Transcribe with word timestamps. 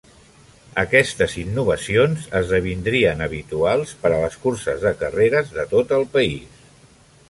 Aquestes 0.83 1.35
innovacions 1.41 2.25
esdevindrien 2.41 3.23
habituals 3.29 3.95
per 4.07 4.15
a 4.17 4.21
les 4.27 4.43
curses 4.47 4.83
de 4.89 4.97
carreres 5.05 5.57
de 5.61 5.71
tot 5.77 5.99
el 6.01 6.13
país. 6.19 6.65